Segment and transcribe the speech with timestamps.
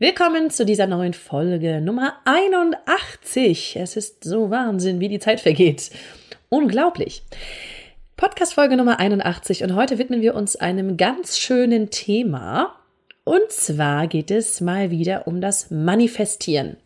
[0.00, 3.74] Willkommen zu dieser neuen Folge Nummer 81.
[3.80, 5.90] Es ist so Wahnsinn, wie die Zeit vergeht.
[6.50, 7.24] Unglaublich.
[8.16, 12.76] Podcast Folge Nummer 81 und heute widmen wir uns einem ganz schönen Thema.
[13.24, 16.76] Und zwar geht es mal wieder um das Manifestieren.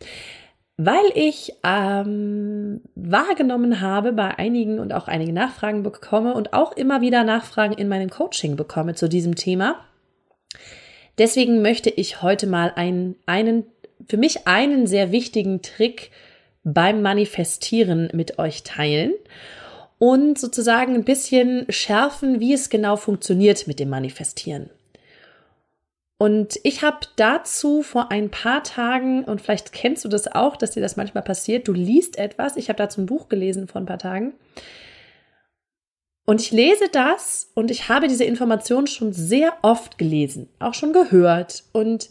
[0.77, 7.01] Weil ich ähm, wahrgenommen habe bei einigen und auch einige Nachfragen bekomme und auch immer
[7.01, 9.81] wieder Nachfragen in meinem Coaching bekomme zu diesem Thema
[11.17, 13.65] Deswegen möchte ich heute mal einen, einen,
[14.07, 16.11] für mich einen sehr wichtigen Trick
[16.63, 19.13] beim Manifestieren mit euch teilen
[19.99, 24.69] und sozusagen ein bisschen schärfen, wie es genau funktioniert mit dem Manifestieren.
[26.17, 30.71] Und ich habe dazu vor ein paar Tagen, und vielleicht kennst du das auch, dass
[30.71, 33.85] dir das manchmal passiert, du liest etwas, ich habe dazu ein Buch gelesen vor ein
[33.85, 34.33] paar Tagen,
[36.25, 40.93] und ich lese das und ich habe diese Information schon sehr oft gelesen, auch schon
[40.93, 41.63] gehört.
[41.73, 42.09] Und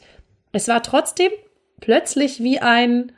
[0.53, 1.31] es war trotzdem
[1.81, 3.13] plötzlich wie ein,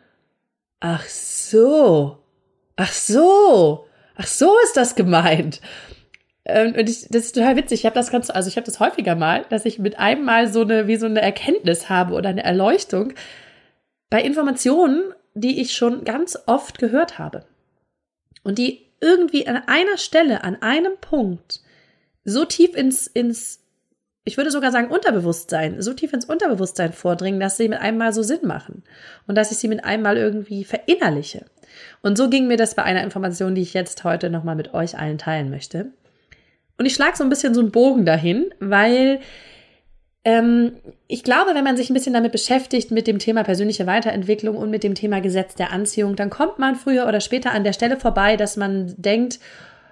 [0.79, 2.19] ach so,
[2.77, 5.61] ach so, ach so ist das gemeint.
[6.45, 7.81] Ähm, und ich, das ist total witzig.
[7.81, 10.53] Ich habe das ganz, also ich habe das häufiger mal, dass ich mit einem Mal
[10.53, 13.15] so eine, wie so eine Erkenntnis habe oder eine Erleuchtung
[14.11, 17.47] bei Informationen, die ich schon ganz oft gehört habe.
[18.45, 21.61] Und die irgendwie an einer Stelle, an einem Punkt
[22.25, 23.61] so tief ins, ins,
[24.25, 28.13] ich würde sogar sagen Unterbewusstsein, so tief ins Unterbewusstsein vordringen, dass sie mit einem Mal
[28.13, 28.83] so Sinn machen
[29.27, 31.45] und dass ich sie mit einem Mal irgendwie verinnerliche.
[32.03, 34.99] Und so ging mir das bei einer Information, die ich jetzt heute nochmal mit euch
[34.99, 35.91] allen teilen möchte.
[36.79, 39.21] Und ich schlage so ein bisschen so einen Bogen dahin, weil
[40.27, 44.71] ich glaube, wenn man sich ein bisschen damit beschäftigt, mit dem Thema persönliche Weiterentwicklung und
[44.71, 48.01] mit dem Thema Gesetz der Anziehung, dann kommt man früher oder später an der Stelle
[48.01, 49.39] vorbei, dass man denkt,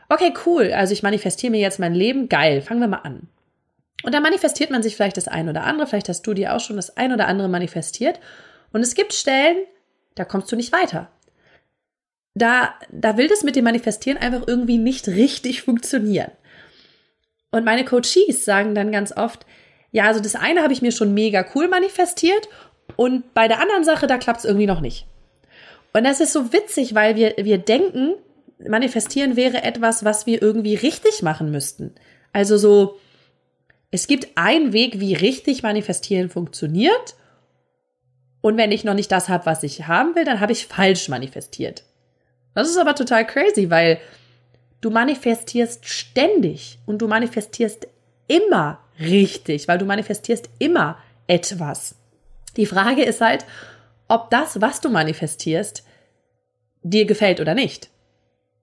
[0.09, 3.29] okay, cool, also ich manifestiere mir jetzt mein Leben, geil, fangen wir mal an.
[4.05, 6.61] Und dann manifestiert man sich vielleicht das ein oder andere, vielleicht hast du dir auch
[6.61, 8.19] schon das ein oder andere manifestiert.
[8.73, 9.59] Und es gibt Stellen,
[10.15, 11.11] da kommst du nicht weiter.
[12.35, 16.31] Da, da will das mit dem Manifestieren einfach irgendwie nicht richtig funktionieren.
[17.51, 19.45] Und meine Coaches sagen dann ganz oft,
[19.93, 22.49] ja, also das eine habe ich mir schon mega cool manifestiert
[22.97, 25.07] und bei der anderen Sache, da klappt es irgendwie noch nicht.
[25.93, 28.15] Und das ist so witzig, weil wir, wir denken,
[28.67, 31.95] manifestieren wäre etwas, was wir irgendwie richtig machen müssten.
[32.33, 32.99] Also so,
[33.91, 37.15] es gibt einen Weg, wie richtig manifestieren funktioniert.
[38.41, 41.09] Und wenn ich noch nicht das habe, was ich haben will, dann habe ich falsch
[41.09, 41.85] manifestiert.
[42.55, 43.99] Das ist aber total crazy, weil
[44.81, 47.87] du manifestierst ständig und du manifestierst
[48.27, 51.97] immer richtig, weil du manifestierst immer etwas.
[52.57, 53.45] Die Frage ist halt,
[54.09, 55.85] ob das, was du manifestierst,
[56.83, 57.91] dir gefällt oder nicht.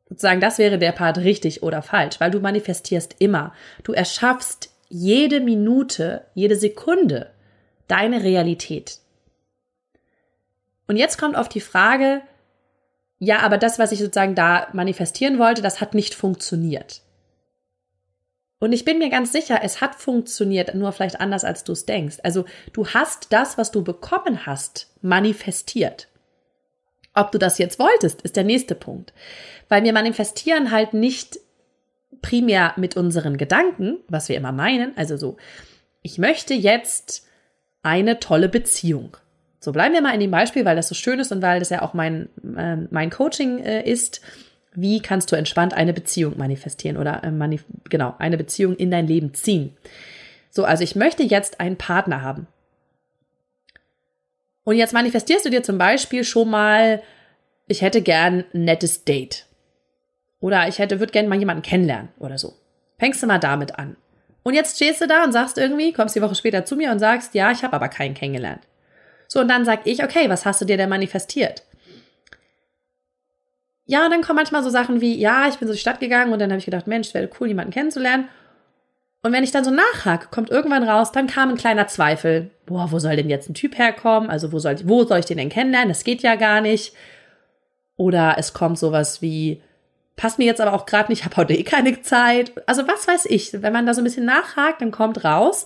[0.09, 3.53] Sozusagen, das wäre der Part richtig oder falsch, weil du manifestierst immer.
[3.83, 7.31] Du erschaffst jede Minute, jede Sekunde
[7.87, 8.99] deine Realität.
[10.87, 12.21] Und jetzt kommt auf die Frage,
[13.19, 17.01] ja, aber das, was ich sozusagen da manifestieren wollte, das hat nicht funktioniert.
[18.59, 21.85] Und ich bin mir ganz sicher, es hat funktioniert, nur vielleicht anders, als du es
[21.85, 22.17] denkst.
[22.23, 26.09] Also du hast das, was du bekommen hast, manifestiert.
[27.13, 29.13] Ob du das jetzt wolltest, ist der nächste Punkt.
[29.69, 31.39] Weil wir manifestieren halt nicht
[32.21, 35.37] primär mit unseren Gedanken, was wir immer meinen, also so,
[36.01, 37.25] ich möchte jetzt
[37.81, 39.15] eine tolle Beziehung.
[39.59, 41.69] So bleiben wir mal in dem Beispiel, weil das so schön ist und weil das
[41.69, 44.21] ja auch mein, äh, mein Coaching äh, ist
[44.81, 49.07] wie kannst du entspannt eine Beziehung manifestieren oder äh, manif genau, eine Beziehung in dein
[49.07, 49.75] Leben ziehen?
[50.49, 52.47] So, also ich möchte jetzt einen Partner haben.
[54.63, 57.01] Und jetzt manifestierst du dir zum Beispiel schon mal,
[57.67, 59.45] ich hätte gern ein nettes Date.
[60.39, 62.53] Oder ich hätte, würde gerne mal jemanden kennenlernen oder so.
[62.97, 63.95] Fängst du mal damit an.
[64.43, 66.99] Und jetzt stehst du da und sagst irgendwie, kommst die Woche später zu mir und
[66.99, 68.61] sagst, ja, ich habe aber keinen kennengelernt.
[69.27, 71.63] So, und dann sag ich, okay, was hast du dir denn manifestiert?
[73.89, 76.37] Ja, dann kommen manchmal so Sachen wie, ja, ich bin so die Stadt gegangen und
[76.37, 78.29] dann habe ich gedacht, Mensch, wäre cool, jemanden kennenzulernen.
[79.23, 82.51] Und wenn ich dann so nachhake, kommt irgendwann raus, dann kam ein kleiner Zweifel.
[82.67, 84.29] Boah, wo soll denn jetzt ein Typ herkommen?
[84.29, 85.89] Also wo soll, wo soll ich den denn kennenlernen?
[85.89, 86.93] Das geht ja gar nicht.
[87.97, 89.59] Oder es kommt sowas wie,
[90.15, 92.51] passt mir jetzt aber auch gerade nicht, ich habe heute eh keine Zeit.
[92.67, 93.53] Also was weiß ich.
[93.59, 95.65] Wenn man da so ein bisschen nachhakt, dann kommt raus,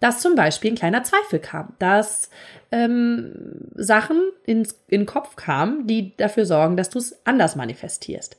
[0.00, 2.30] dass zum Beispiel ein kleiner Zweifel kam, dass
[2.72, 3.32] ähm,
[3.74, 8.36] Sachen ins, in den Kopf kamen, die dafür sorgen, dass du es anders manifestierst.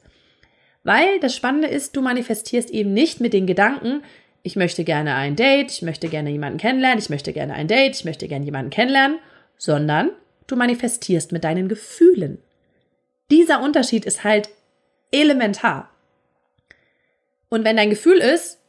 [0.83, 4.03] Weil das Spannende ist, du manifestierst eben nicht mit den Gedanken,
[4.43, 7.95] ich möchte gerne ein Date, ich möchte gerne jemanden kennenlernen, ich möchte gerne ein Date,
[7.95, 9.17] ich möchte gerne jemanden kennenlernen,
[9.57, 10.11] sondern
[10.45, 12.37] du manifestierst mit deinen Gefühlen.
[13.31, 14.49] Dieser Unterschied ist halt
[15.11, 15.89] elementar.
[17.49, 18.59] Und wenn dein Gefühl ist,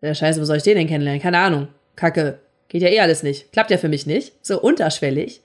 [0.00, 1.20] ja, scheiße, wo soll ich den denn kennenlernen?
[1.20, 1.68] Keine Ahnung.
[1.98, 2.40] Kacke.
[2.68, 3.52] Geht ja eh alles nicht.
[3.52, 4.32] Klappt ja für mich nicht.
[4.42, 5.42] So unterschwellig.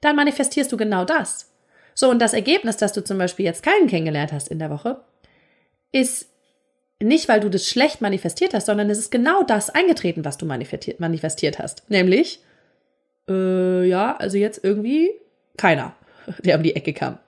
[0.00, 1.50] Dann manifestierst du genau das.
[1.94, 5.00] So, und das Ergebnis, dass du zum Beispiel jetzt keinen kennengelernt hast in der Woche,
[5.92, 6.28] ist
[7.00, 10.46] nicht, weil du das schlecht manifestiert hast, sondern es ist genau das eingetreten, was du
[10.46, 11.88] manifestiert, hast.
[11.88, 12.40] Nämlich,
[13.28, 15.10] äh, ja, also jetzt irgendwie
[15.56, 15.94] keiner,
[16.44, 17.18] der um die Ecke kam.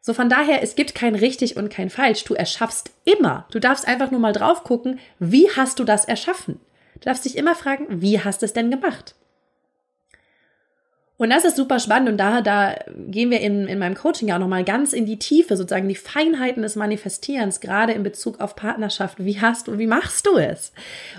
[0.00, 2.22] So von daher, es gibt kein richtig und kein falsch.
[2.24, 3.46] Du erschaffst immer.
[3.50, 6.60] Du darfst einfach nur mal drauf gucken, wie hast du das erschaffen?
[7.06, 9.14] Du darfst dich immer fragen, wie hast du es denn gemacht?
[11.18, 12.74] Und das ist super spannend und da, da
[13.06, 15.94] gehen wir in, in meinem Coaching ja auch nochmal ganz in die Tiefe, sozusagen die
[15.94, 19.24] Feinheiten des Manifestierens, gerade in Bezug auf Partnerschaft.
[19.24, 20.72] Wie hast du, wie machst du es?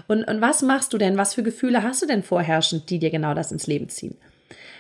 [0.09, 1.15] Und, und was machst du denn?
[1.15, 4.17] Was für Gefühle hast du denn vorherrschend, die dir genau das ins Leben ziehen?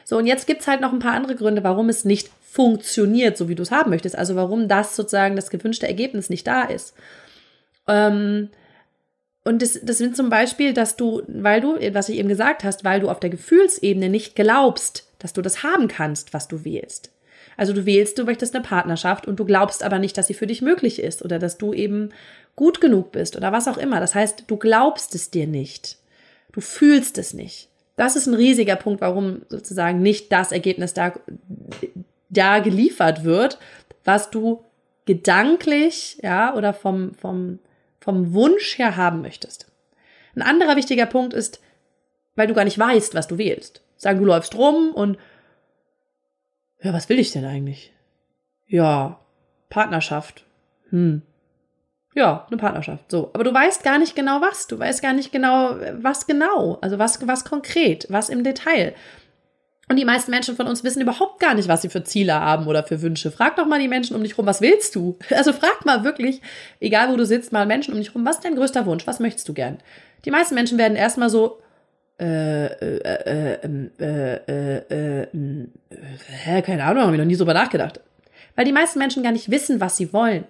[0.03, 3.47] So, und jetzt gibt's halt noch ein paar andere Gründe, warum es nicht funktioniert, so
[3.47, 4.17] wie du es haben möchtest.
[4.17, 6.93] Also warum das sozusagen das gewünschte Ergebnis nicht da ist.
[7.87, 8.49] Ähm,
[9.47, 12.83] und das, das sind zum Beispiel, dass du, weil du, was ich eben gesagt hast,
[12.83, 17.11] weil du auf der Gefühlsebene nicht glaubst, dass du das haben kannst, was du wählst.
[17.55, 20.47] Also du wählst, du möchtest eine Partnerschaft und du glaubst aber nicht, dass sie für
[20.47, 22.09] dich möglich ist oder dass du eben
[22.55, 23.99] gut genug bist oder was auch immer.
[23.99, 25.97] Das heißt, du glaubst es dir nicht.
[26.51, 27.69] Du fühlst es nicht.
[27.95, 31.13] Das ist ein riesiger Punkt, warum sozusagen nicht das Ergebnis da,
[32.29, 33.57] da geliefert wird,
[34.03, 34.63] was du
[35.05, 37.59] gedanklich, ja, oder vom, vom,
[38.07, 39.69] vom Wunsch her haben möchtest.
[40.33, 41.59] Ein anderer wichtiger Punkt ist,
[42.37, 43.83] weil du gar nicht weißt, was du wählst.
[43.97, 45.17] Sagen, du läufst rum und
[46.81, 47.91] ja, was will ich denn eigentlich?
[48.65, 49.19] Ja,
[49.67, 50.45] Partnerschaft.
[50.89, 51.21] Hm.
[52.15, 53.11] Ja, eine Partnerschaft.
[53.11, 53.29] So.
[53.33, 54.67] Aber du weißt gar nicht genau was.
[54.67, 56.77] Du weißt gar nicht genau, was genau.
[56.79, 58.95] Also was, was konkret, was im Detail.
[59.89, 62.67] Und die meisten Menschen von uns wissen überhaupt gar nicht, was sie für Ziele haben
[62.67, 63.31] oder für Wünsche.
[63.31, 65.17] Frag doch mal die Menschen um dich rum, was willst du?
[65.31, 66.41] Also frag mal wirklich,
[66.81, 69.07] egal wo du sitzt, mal Menschen um dich rum, was ist dein größter Wunsch?
[69.07, 69.77] Was möchtest du gern?
[70.25, 71.59] Die meisten Menschen werden erstmal so,
[72.19, 74.39] äh, äh, äh,
[74.89, 78.01] äh, äh, keine Ahnung, haben wir noch nie so drüber nachgedacht.
[78.55, 80.43] Weil die meisten Menschen gar nicht wissen, was sie wollen.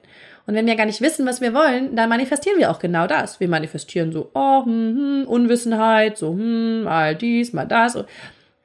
[0.48, 3.40] Und wenn wir gar nicht wissen, was wir wollen, dann manifestieren wir auch genau das.
[3.40, 8.00] Wir manifestieren so, oh, hm, hm, Unwissenheit, so, hm, mal dies, mal das.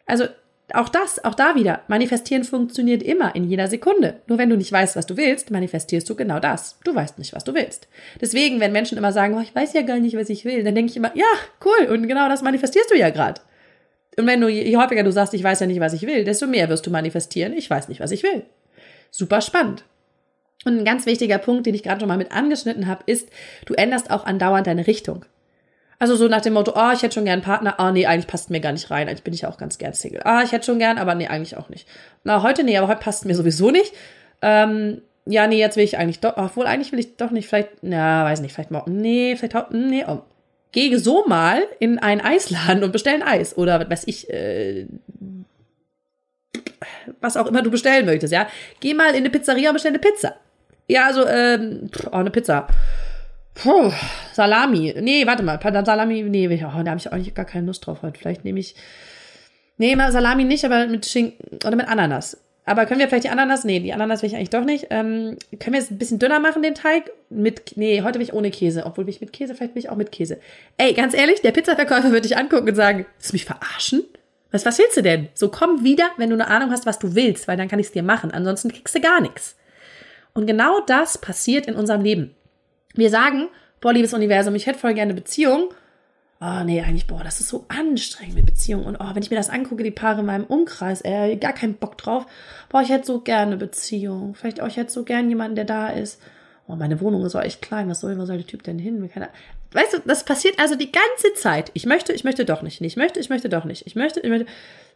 [0.07, 0.29] Also
[0.75, 4.21] auch das, auch da wieder, manifestieren funktioniert immer in jeder Sekunde.
[4.27, 6.79] Nur wenn du nicht weißt, was du willst, manifestierst du genau das.
[6.85, 7.89] Du weißt nicht, was du willst.
[8.21, 10.75] Deswegen, wenn Menschen immer sagen, oh, ich weiß ja gar nicht, was ich will, dann
[10.75, 11.25] denke ich immer, ja,
[11.65, 13.41] cool, und genau das manifestierst du ja gerade.
[14.19, 16.47] Und wenn du, je häufiger du sagst, ich weiß ja nicht, was ich will, desto
[16.47, 18.45] mehr wirst du manifestieren, ich weiß nicht, was ich will.
[19.11, 19.85] Super spannend.
[20.65, 23.29] Und ein ganz wichtiger Punkt, den ich gerade schon mal mit angeschnitten habe, ist,
[23.67, 25.25] du änderst auch andauernd deine Richtung.
[26.03, 28.07] Also so nach dem Motto, oh, ich hätte schon gern einen Partner, ah, oh, nee,
[28.07, 30.23] eigentlich passt mir gar nicht rein, eigentlich bin ich ja auch ganz gern Single.
[30.25, 31.87] Ah, ich hätte schon gern, aber nee, eigentlich auch nicht.
[32.25, 33.95] Na, heute nee, aber heute passt mir sowieso nicht.
[34.41, 37.69] Ähm, ja, nee, jetzt will ich eigentlich doch, obwohl eigentlich will ich doch nicht, vielleicht,
[37.83, 40.23] na, weiß nicht, vielleicht morgen, nee, vielleicht, auch, nee, oh.
[40.73, 44.89] Gehe so mal in einen Eisladen und bestell ein Eis oder was weiß ich, äh,
[47.21, 48.49] was auch immer du bestellen möchtest, ja.
[48.81, 50.35] Geh mal in eine Pizzeria und bestell eine Pizza.
[50.89, 52.67] Ja, also, ähm, oh, eine Pizza.
[53.55, 53.93] Puh,
[54.33, 54.95] Salami.
[55.01, 55.61] Nee, warte mal.
[55.85, 58.19] Salami, nee, oh, da habe ich eigentlich gar keine Lust drauf heute.
[58.19, 58.75] Vielleicht nehme ich.
[59.79, 62.39] Nee, mal Salami nicht, aber mit Schinken oder mit Ananas.
[62.65, 63.65] Aber können wir vielleicht die Ananas?
[63.65, 64.87] Nee, die Ananas will ich eigentlich doch nicht.
[64.91, 67.11] Ähm, können wir es ein bisschen dünner machen, den Teig?
[67.29, 68.87] Mit, nee, heute will ich ohne Käse.
[68.87, 70.39] Obwohl will ich mit Käse, vielleicht will ich auch mit Käse.
[70.77, 74.05] Ey, ganz ehrlich, der Pizzaverkäufer wird dich angucken und sagen, willst du mich verarschen?
[74.53, 75.29] Was, was willst du denn?
[75.35, 77.87] So komm wieder, wenn du eine Ahnung hast, was du willst, weil dann kann ich
[77.87, 78.31] es dir machen.
[78.31, 79.57] Ansonsten kriegst du gar nichts.
[80.35, 82.35] Und genau das passiert in unserem Leben.
[82.95, 83.49] Wir sagen,
[83.81, 85.71] boah, liebes Universum, ich hätte voll gerne eine Beziehung.
[86.41, 88.85] Oh nee, eigentlich, boah, das ist so anstrengend mit Beziehungen.
[88.85, 91.75] Und oh, wenn ich mir das angucke, die Paare in meinem Umkreis, ey, gar keinen
[91.75, 92.27] Bock drauf.
[92.69, 94.35] Boah, ich hätte so gerne eine Beziehung.
[94.35, 96.21] Vielleicht, oh, ich hätte so gerne jemanden, der da ist.
[96.67, 97.89] Oh, meine Wohnung ist auch echt klein.
[97.89, 99.09] Was soll, wo soll der Typ denn hin?
[99.73, 101.71] Weißt du, das passiert also die ganze Zeit.
[101.75, 102.81] Ich möchte, ich möchte doch nicht.
[102.81, 103.87] Ich möchte, ich möchte doch nicht.
[103.87, 104.47] Ich möchte, ich möchte.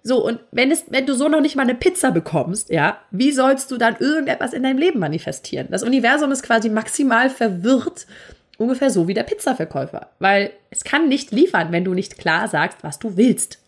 [0.03, 3.33] So, und wenn es, wenn du so noch nicht mal eine Pizza bekommst, ja, wie
[3.33, 5.69] sollst du dann irgendetwas in deinem Leben manifestieren?
[5.71, 8.07] Das Universum ist quasi maximal verwirrt,
[8.57, 10.11] ungefähr so wie der Pizzaverkäufer.
[10.19, 13.59] Weil es kann nicht liefern, wenn du nicht klar sagst, was du willst.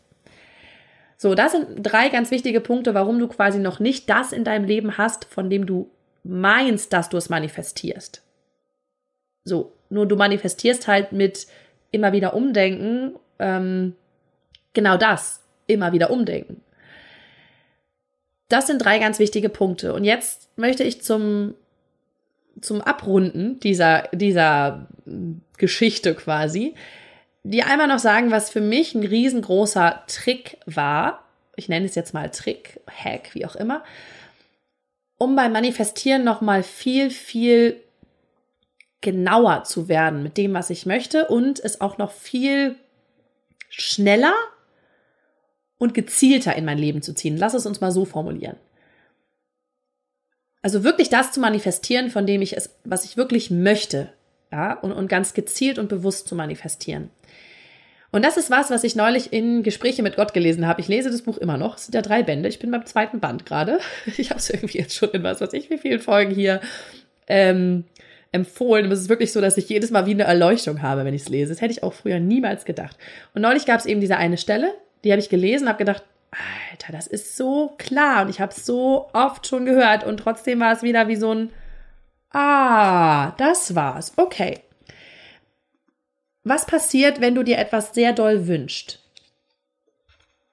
[1.16, 4.64] So, das sind drei ganz wichtige Punkte, warum du quasi noch nicht das in deinem
[4.64, 5.90] Leben hast, von dem du
[6.22, 8.22] meinst, dass du es manifestierst.
[9.42, 11.48] So, nur du manifestierst halt mit
[11.90, 13.96] immer wieder umdenken, ähm,
[14.74, 16.60] genau das immer wieder umdenken.
[18.48, 19.94] Das sind drei ganz wichtige Punkte.
[19.94, 21.54] Und jetzt möchte ich zum,
[22.60, 24.88] zum Abrunden dieser, dieser
[25.56, 26.74] Geschichte quasi,
[27.44, 31.24] dir einmal noch sagen, was für mich ein riesengroßer Trick war.
[31.56, 33.84] Ich nenne es jetzt mal Trick, Hack, wie auch immer,
[35.18, 37.80] um beim Manifestieren nochmal viel, viel
[39.00, 42.76] genauer zu werden mit dem, was ich möchte und es auch noch viel
[43.68, 44.34] schneller
[45.78, 47.36] und gezielter in mein Leben zu ziehen.
[47.36, 48.56] Lass es uns mal so formulieren.
[50.60, 54.12] Also wirklich das zu manifestieren, von dem ich es, was ich wirklich möchte,
[54.50, 57.10] ja, und, und ganz gezielt und bewusst zu manifestieren.
[58.10, 60.80] Und das ist was, was ich neulich in Gespräche mit Gott gelesen habe.
[60.80, 61.76] Ich lese das Buch immer noch.
[61.76, 62.48] Es sind ja drei Bände.
[62.48, 63.80] Ich bin beim zweiten Band gerade.
[64.16, 66.60] Ich habe es irgendwie jetzt schon in was weiß ich wie vielen Folgen hier
[67.26, 67.84] ähm,
[68.32, 68.86] empfohlen.
[68.86, 71.22] Und es ist wirklich so, dass ich jedes Mal wie eine Erleuchtung habe, wenn ich
[71.22, 71.52] es lese.
[71.52, 72.96] Das hätte ich auch früher niemals gedacht.
[73.34, 74.72] Und neulich gab es eben diese eine Stelle,
[75.04, 76.04] die habe ich gelesen, habe gedacht,
[76.70, 80.60] Alter, das ist so klar und ich habe es so oft schon gehört und trotzdem
[80.60, 81.50] war es wieder wie so ein
[82.30, 84.12] Ah, das war's.
[84.16, 84.60] Okay.
[86.44, 89.02] Was passiert, wenn du dir etwas sehr doll wünschst?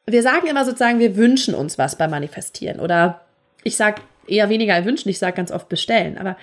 [0.06, 3.22] Wir sagen immer sozusagen, wir wünschen uns was beim Manifestieren oder
[3.64, 6.38] ich sage eher weniger wünschen, ich sage ganz oft bestellen, aber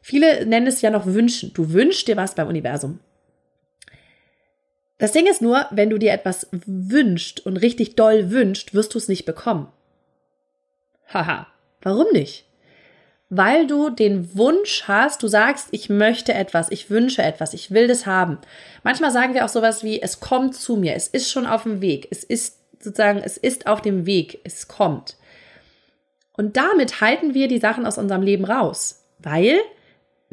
[0.00, 1.52] viele nennen es ja noch wünschen.
[1.52, 3.00] Du wünschst dir was beim Universum.
[5.02, 8.98] Das Ding ist nur, wenn du dir etwas wünscht und richtig doll wünscht, wirst du
[8.98, 9.66] es nicht bekommen.
[11.12, 11.48] Haha.
[11.80, 12.44] Warum nicht?
[13.28, 17.88] Weil du den Wunsch hast, du sagst, ich möchte etwas, ich wünsche etwas, ich will
[17.88, 18.38] das haben.
[18.84, 21.80] Manchmal sagen wir auch sowas wie, es kommt zu mir, es ist schon auf dem
[21.80, 25.16] Weg, es ist sozusagen, es ist auf dem Weg, es kommt.
[26.34, 29.58] Und damit halten wir die Sachen aus unserem Leben raus, weil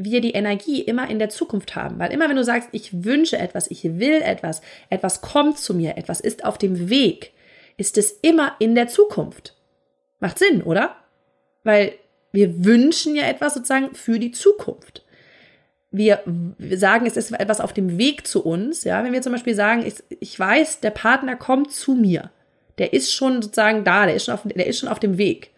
[0.01, 2.00] wir die Energie immer in der Zukunft haben.
[2.00, 5.98] Weil immer wenn du sagst, ich wünsche etwas, ich will etwas, etwas kommt zu mir,
[5.98, 7.34] etwas ist auf dem Weg,
[7.75, 9.56] ist es immer in der Zukunft.
[10.20, 10.96] Macht Sinn, oder?
[11.63, 11.94] Weil
[12.32, 15.03] wir wünschen ja etwas sozusagen für die Zukunft.
[15.91, 16.22] Wir,
[16.75, 18.84] sagen, es ist etwas auf dem Weg zu uns.
[18.84, 22.32] Ja, wenn wir zum Beispiel sagen, ich, ich weiß, der Partner kommt zu mir.
[22.77, 25.51] Der ist schon sozusagen da, der ist schon auf, der ist schon auf dem Weg.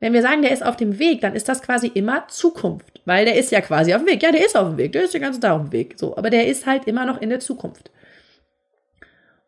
[0.00, 3.26] Wenn wir sagen, der ist auf dem Weg, dann ist das quasi immer Zukunft, weil
[3.26, 4.22] der ist ja quasi auf dem Weg.
[4.22, 5.94] Ja, der ist auf dem Weg, der ist den ganzen Tag auf dem Weg.
[5.98, 7.90] So, aber der ist halt immer noch in der Zukunft.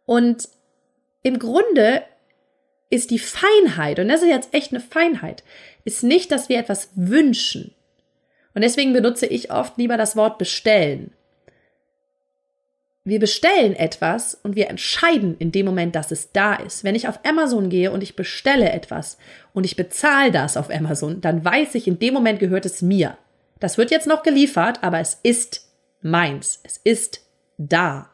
[0.04, 0.48] Und
[1.22, 2.02] im Grunde
[2.90, 5.42] ist die Feinheit, und das ist jetzt echt eine Feinheit,
[5.84, 7.74] ist nicht, dass wir etwas wünschen.
[8.54, 11.12] Und deswegen benutze ich oft lieber das Wort bestellen
[13.04, 16.84] wir bestellen etwas und wir entscheiden in dem Moment, dass es da ist.
[16.84, 19.18] Wenn ich auf Amazon gehe und ich bestelle etwas
[19.52, 23.16] und ich bezahle das auf Amazon, dann weiß ich, in dem Moment gehört es mir.
[23.58, 25.68] Das wird jetzt noch geliefert, aber es ist
[26.00, 26.60] meins.
[26.62, 27.20] Es ist
[27.58, 28.08] da.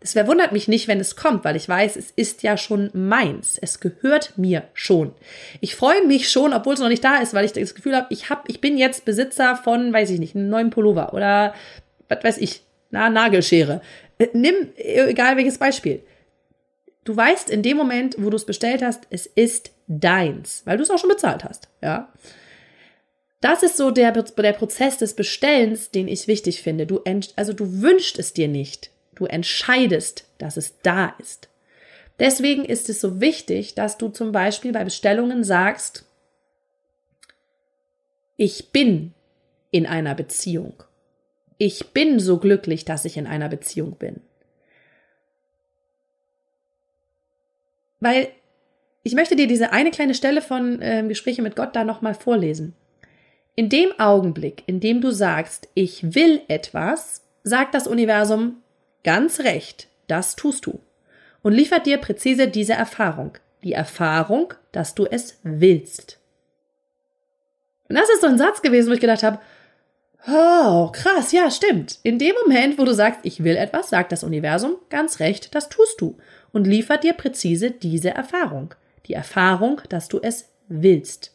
[0.00, 3.58] Es verwundert mich nicht, wenn es kommt, weil ich weiß, es ist ja schon meins.
[3.60, 5.12] Es gehört mir schon.
[5.60, 8.06] Ich freue mich schon, obwohl es noch nicht da ist, weil ich das Gefühl habe,
[8.10, 11.54] ich hab, ich bin jetzt Besitzer von, weiß ich nicht, einem neuen Pullover oder
[12.08, 13.80] was weiß ich, na, Nagelschere.
[14.18, 16.02] Äh, nimm, egal welches Beispiel.
[17.04, 20.82] Du weißt in dem Moment, wo du es bestellt hast, es ist deins, weil du
[20.82, 22.12] es auch schon bezahlt hast, ja.
[23.40, 26.86] Das ist so der, der Prozess des Bestellens, den ich wichtig finde.
[26.86, 27.02] Du,
[27.36, 28.90] also du wünschst es dir nicht.
[29.14, 31.48] Du entscheidest, dass es da ist.
[32.18, 36.06] Deswegen ist es so wichtig, dass du zum Beispiel bei Bestellungen sagst,
[38.36, 39.12] ich bin
[39.70, 40.82] in einer Beziehung
[41.58, 44.20] ich bin so glücklich, dass ich in einer Beziehung bin.
[48.00, 48.28] Weil
[49.02, 52.74] ich möchte dir diese eine kleine Stelle von äh, Gespräche mit Gott da nochmal vorlesen.
[53.54, 58.62] In dem Augenblick, in dem du sagst, ich will etwas, sagt das Universum
[59.02, 60.80] ganz recht, das tust du
[61.42, 66.18] und liefert dir präzise diese Erfahrung, die Erfahrung, dass du es willst.
[67.88, 69.38] Und das ist so ein Satz gewesen, wo ich gedacht habe,
[70.28, 72.00] Oh, krass, ja, stimmt.
[72.02, 75.68] In dem Moment, wo du sagst, ich will etwas, sagt das Universum ganz recht, das
[75.68, 76.16] tust du
[76.52, 78.74] und liefert dir präzise diese Erfahrung.
[79.06, 81.32] Die Erfahrung, dass du es willst.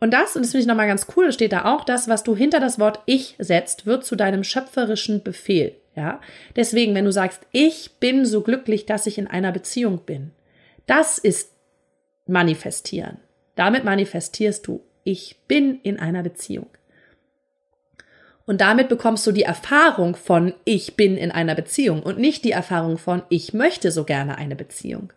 [0.00, 2.34] Und das, und das finde ich nochmal ganz cool, steht da auch, das, was du
[2.34, 5.76] hinter das Wort ich setzt, wird zu deinem schöpferischen Befehl.
[5.94, 6.20] Ja?
[6.56, 10.32] Deswegen, wenn du sagst, ich bin so glücklich, dass ich in einer Beziehung bin,
[10.86, 11.52] das ist
[12.26, 13.18] manifestieren.
[13.54, 16.66] Damit manifestierst du, ich bin in einer Beziehung.
[18.50, 22.50] Und damit bekommst du die Erfahrung von ich bin in einer Beziehung und nicht die
[22.50, 25.12] Erfahrung von ich möchte so gerne eine Beziehung.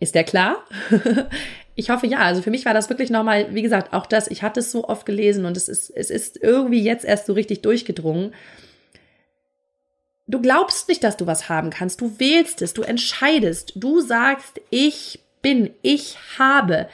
[0.00, 0.62] Ist der klar?
[1.76, 2.18] ich hoffe ja.
[2.18, 4.86] Also für mich war das wirklich nochmal, wie gesagt, auch das, ich hatte es so
[4.86, 8.34] oft gelesen und es ist, es ist irgendwie jetzt erst so richtig durchgedrungen.
[10.26, 12.02] Du glaubst nicht, dass du was haben kannst.
[12.02, 13.72] Du wählst es, du entscheidest.
[13.76, 16.90] Du sagst, ich bin, ich habe.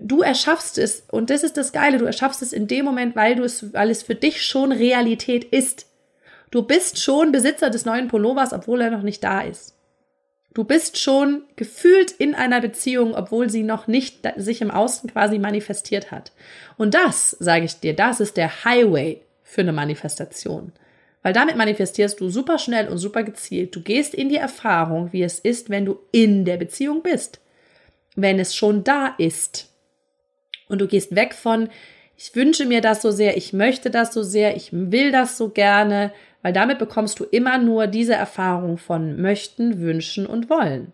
[0.00, 1.98] Du erschaffst es und das ist das Geile.
[1.98, 5.44] Du erschaffst es in dem Moment, weil du es, weil es für dich schon Realität
[5.44, 5.86] ist.
[6.50, 9.74] Du bist schon Besitzer des neuen Pullovers, obwohl er noch nicht da ist.
[10.54, 15.38] Du bist schon gefühlt in einer Beziehung, obwohl sie noch nicht sich im Außen quasi
[15.38, 16.32] manifestiert hat.
[16.78, 20.72] Und das, sage ich dir, das ist der Highway für eine Manifestation.
[21.22, 23.76] Weil damit manifestierst du super schnell und super gezielt.
[23.76, 27.40] Du gehst in die Erfahrung, wie es ist, wenn du in der Beziehung bist.
[28.14, 29.68] Wenn es schon da ist.
[30.68, 31.68] Und du gehst weg von,
[32.16, 35.50] ich wünsche mir das so sehr, ich möchte das so sehr, ich will das so
[35.50, 40.92] gerne, weil damit bekommst du immer nur diese Erfahrung von möchten, wünschen und wollen.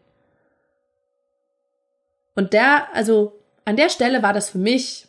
[2.35, 5.07] Und der, also an der Stelle war das für mich,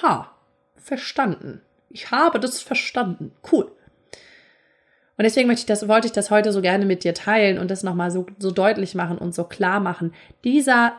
[0.00, 0.30] ha,
[0.76, 1.60] verstanden.
[1.90, 3.32] Ich habe das verstanden.
[3.50, 3.70] Cool.
[5.18, 7.70] Und deswegen möchte ich das, wollte ich das heute so gerne mit dir teilen und
[7.70, 10.14] das nochmal so, so deutlich machen und so klar machen.
[10.42, 10.94] Dieser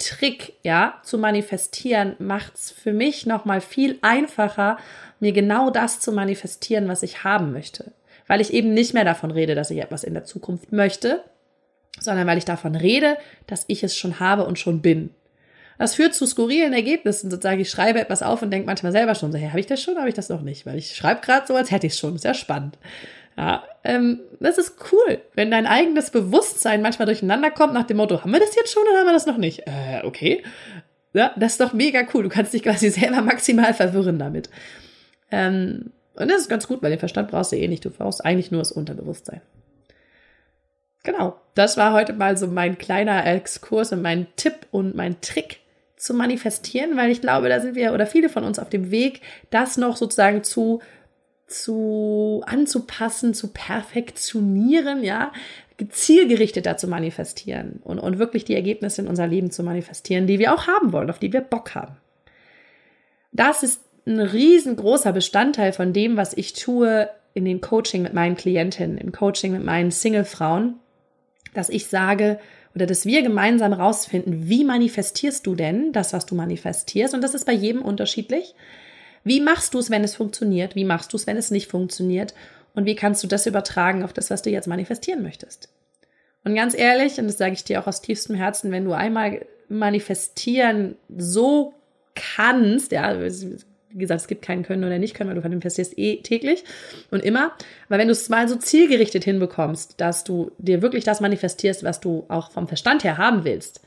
[0.00, 4.78] Trick, ja, zu manifestieren, macht es für mich nochmal viel einfacher,
[5.20, 7.92] mir genau das zu manifestieren, was ich haben möchte.
[8.26, 11.22] Weil ich eben nicht mehr davon rede, dass ich etwas in der Zukunft möchte,
[12.00, 13.16] sondern weil ich davon rede,
[13.46, 15.10] dass ich es schon habe und schon bin.
[15.78, 17.30] Das führt zu skurrilen Ergebnissen.
[17.30, 19.82] Sozusagen, ich schreibe etwas auf und denke manchmal selber schon so, hey, habe ich das
[19.82, 20.66] schon, habe ich das noch nicht?
[20.66, 22.18] Weil ich schreibe gerade so, als hätte ich es schon.
[22.18, 22.76] Sehr spannend.
[23.40, 28.20] Ja, ähm, das ist cool, wenn dein eigenes Bewusstsein manchmal durcheinander kommt nach dem Motto,
[28.20, 29.60] haben wir das jetzt schon oder haben wir das noch nicht?
[29.60, 30.42] Äh, okay.
[31.14, 32.24] Ja, das ist doch mega cool.
[32.24, 34.50] Du kannst dich quasi selber maximal verwirren damit.
[35.30, 37.82] Ähm, und das ist ganz gut, weil den Verstand brauchst du eh nicht.
[37.82, 39.40] Du brauchst eigentlich nur das Unterbewusstsein.
[41.02, 41.40] Genau.
[41.54, 45.60] Das war heute mal so mein kleiner Exkurs und mein Tipp und mein Trick
[45.96, 49.22] zu manifestieren, weil ich glaube, da sind wir oder viele von uns auf dem Weg,
[49.48, 50.80] das noch sozusagen zu
[51.50, 55.32] zu anzupassen, zu perfektionieren, ja,
[55.88, 60.52] zielgerichteter zu manifestieren und, und wirklich die Ergebnisse in unser Leben zu manifestieren, die wir
[60.52, 61.96] auch haben wollen, auf die wir Bock haben.
[63.32, 68.36] Das ist ein riesengroßer Bestandteil von dem, was ich tue in den Coaching mit meinen
[68.36, 70.74] Klientinnen, im Coaching mit meinen Single-Frauen,
[71.54, 72.38] dass ich sage
[72.74, 77.14] oder dass wir gemeinsam rausfinden, wie manifestierst du denn das, was du manifestierst?
[77.14, 78.54] Und das ist bei jedem unterschiedlich.
[79.24, 80.74] Wie machst du es, wenn es funktioniert?
[80.74, 82.34] Wie machst du es, wenn es nicht funktioniert?
[82.74, 85.68] Und wie kannst du das übertragen auf das, was du jetzt manifestieren möchtest?
[86.44, 89.44] Und ganz ehrlich, und das sage ich dir auch aus tiefstem Herzen, wenn du einmal
[89.68, 91.74] manifestieren so
[92.14, 96.22] kannst, ja, wie gesagt, es gibt keinen Können oder nicht Können, weil du manifestierst eh
[96.22, 96.64] täglich
[97.10, 97.52] und immer.
[97.88, 102.00] Aber wenn du es mal so zielgerichtet hinbekommst, dass du dir wirklich das manifestierst, was
[102.00, 103.80] du auch vom Verstand her haben willst,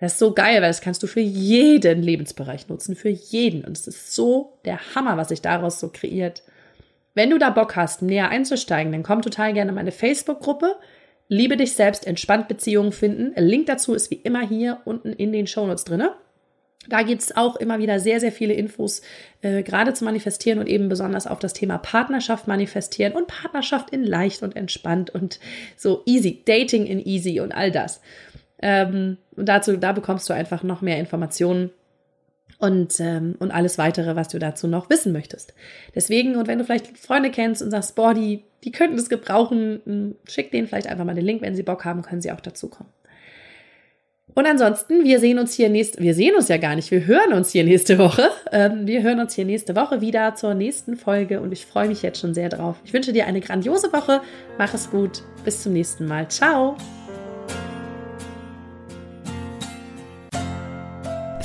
[0.00, 3.64] das ist so geil, weil das kannst du für jeden Lebensbereich nutzen, für jeden.
[3.64, 6.42] Und es ist so der Hammer, was sich daraus so kreiert.
[7.14, 10.76] Wenn du da Bock hast, näher einzusteigen, dann komm total gerne in meine Facebook-Gruppe.
[11.26, 13.32] Liebe dich selbst, entspannt Beziehungen finden.
[13.36, 16.14] Link dazu ist wie immer hier unten in den Shownotes drinne.
[16.88, 19.02] Da gibt's auch immer wieder sehr, sehr viele Infos,
[19.42, 24.04] äh, gerade zu manifestieren und eben besonders auf das Thema Partnerschaft manifestieren und Partnerschaft in
[24.04, 25.38] leicht und entspannt und
[25.76, 28.00] so easy, Dating in easy und all das.
[28.60, 31.70] Ähm, und dazu, da bekommst du einfach noch mehr Informationen
[32.58, 35.54] und, ähm, und alles weitere, was du dazu noch wissen möchtest.
[35.94, 39.80] Deswegen, und wenn du vielleicht Freunde kennst und sagst, boah, die, die könnten das gebrauchen,
[39.84, 42.40] hm, schick denen vielleicht einfach mal den Link, wenn sie Bock haben, können sie auch
[42.40, 42.92] dazukommen.
[44.34, 47.32] Und ansonsten, wir sehen uns hier nächste, wir sehen uns ja gar nicht, wir hören
[47.32, 48.28] uns hier nächste Woche.
[48.50, 52.00] Ähm, wir hören uns hier nächste Woche wieder zur nächsten Folge und ich freue mich
[52.00, 52.76] jetzt schon sehr drauf.
[52.82, 54.22] Ich wünsche dir eine grandiose Woche,
[54.56, 56.28] mach es gut, bis zum nächsten Mal.
[56.28, 56.78] Ciao!